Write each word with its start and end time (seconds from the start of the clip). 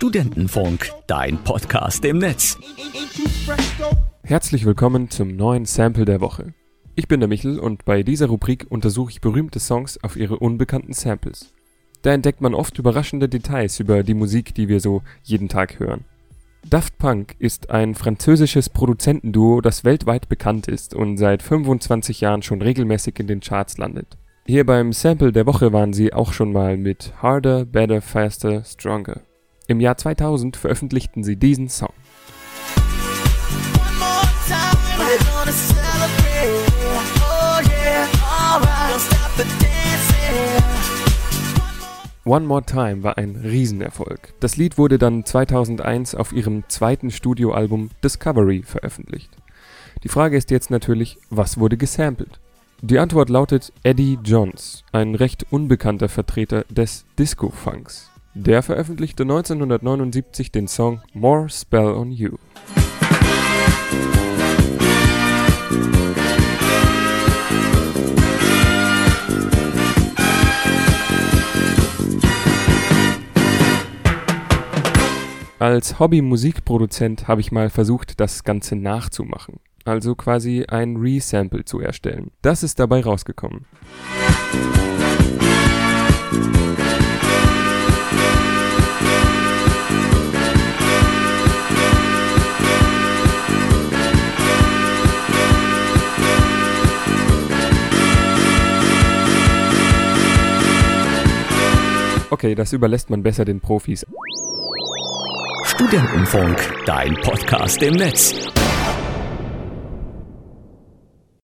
Studentenfunk, 0.00 0.92
dein 1.06 1.36
Podcast 1.44 2.06
im 2.06 2.16
Netz. 2.16 2.58
Herzlich 4.22 4.64
willkommen 4.64 5.10
zum 5.10 5.36
neuen 5.36 5.66
Sample 5.66 6.06
der 6.06 6.22
Woche. 6.22 6.54
Ich 6.94 7.06
bin 7.06 7.20
der 7.20 7.28
Michel 7.28 7.58
und 7.58 7.84
bei 7.84 8.02
dieser 8.02 8.28
Rubrik 8.28 8.64
untersuche 8.70 9.10
ich 9.10 9.20
berühmte 9.20 9.60
Songs 9.60 10.02
auf 10.02 10.16
ihre 10.16 10.38
unbekannten 10.38 10.94
Samples. 10.94 11.52
Da 12.00 12.14
entdeckt 12.14 12.40
man 12.40 12.54
oft 12.54 12.78
überraschende 12.78 13.28
Details 13.28 13.78
über 13.78 14.02
die 14.02 14.14
Musik, 14.14 14.54
die 14.54 14.68
wir 14.68 14.80
so 14.80 15.02
jeden 15.22 15.50
Tag 15.50 15.78
hören. 15.78 16.06
Daft 16.66 16.96
Punk 16.96 17.36
ist 17.38 17.68
ein 17.68 17.94
französisches 17.94 18.70
Produzentenduo, 18.70 19.60
das 19.60 19.84
weltweit 19.84 20.30
bekannt 20.30 20.66
ist 20.66 20.94
und 20.94 21.18
seit 21.18 21.42
25 21.42 22.22
Jahren 22.22 22.40
schon 22.40 22.62
regelmäßig 22.62 23.20
in 23.20 23.26
den 23.26 23.40
Charts 23.40 23.76
landet. 23.76 24.16
Hier 24.46 24.64
beim 24.64 24.94
Sample 24.94 25.32
der 25.32 25.44
Woche 25.44 25.74
waren 25.74 25.92
sie 25.92 26.14
auch 26.14 26.32
schon 26.32 26.52
mal 26.52 26.78
mit 26.78 27.12
Harder, 27.20 27.66
Better, 27.66 28.00
Faster, 28.00 28.64
Stronger. 28.64 29.20
Im 29.70 29.78
Jahr 29.78 29.96
2000 29.96 30.56
veröffentlichten 30.56 31.22
sie 31.22 31.36
diesen 31.36 31.68
Song. 31.68 31.92
One 42.24 42.46
More 42.46 42.64
Time 42.64 43.04
war 43.04 43.16
ein 43.16 43.36
Riesenerfolg. 43.36 44.34
Das 44.40 44.56
Lied 44.56 44.76
wurde 44.76 44.98
dann 44.98 45.24
2001 45.24 46.16
auf 46.16 46.32
ihrem 46.32 46.64
zweiten 46.66 47.12
Studioalbum 47.12 47.90
Discovery 48.02 48.64
veröffentlicht. 48.64 49.30
Die 50.02 50.08
Frage 50.08 50.36
ist 50.36 50.50
jetzt 50.50 50.72
natürlich, 50.72 51.16
was 51.30 51.58
wurde 51.58 51.76
gesampelt? 51.76 52.40
Die 52.82 52.98
Antwort 52.98 53.28
lautet 53.28 53.72
Eddie 53.84 54.18
Johns, 54.24 54.82
ein 54.90 55.14
recht 55.14 55.46
unbekannter 55.52 56.08
Vertreter 56.08 56.64
des 56.70 57.04
Disco-Funks. 57.16 58.10
Der 58.34 58.62
veröffentlichte 58.62 59.24
1979 59.24 60.52
den 60.52 60.68
Song 60.68 61.02
More 61.12 61.48
Spell 61.48 61.88
on 61.88 62.12
You. 62.12 62.36
Als 75.58 75.98
Hobby-Musikproduzent 75.98 77.26
habe 77.26 77.40
ich 77.40 77.50
mal 77.50 77.68
versucht, 77.68 78.20
das 78.20 78.44
Ganze 78.44 78.76
nachzumachen, 78.76 79.56
also 79.84 80.14
quasi 80.14 80.64
ein 80.68 80.96
Resample 80.96 81.64
zu 81.64 81.80
erstellen. 81.80 82.30
Das 82.42 82.62
ist 82.62 82.78
dabei 82.78 83.02
rausgekommen. 83.02 83.66
Okay, 102.30 102.54
das 102.54 102.72
überlässt 102.72 103.10
man 103.10 103.24
besser 103.24 103.44
den 103.44 103.60
Profis. 103.60 104.06
Studentenfunk, 105.64 106.56
dein 106.86 107.14
Podcast 107.16 107.82
im 107.82 107.94
Netz. 107.94 108.34